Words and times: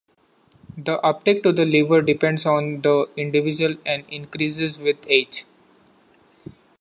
The 0.79 0.99
uptake 1.05 1.43
to 1.43 1.51
the 1.51 1.63
liver 1.63 2.01
depends 2.01 2.47
on 2.47 2.81
the 2.81 3.07
individual 3.17 3.75
and 3.85 4.03
increases 4.09 4.79
with 4.79 4.97
age. 5.07 5.45